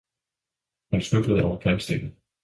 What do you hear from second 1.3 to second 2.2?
over kantstenen.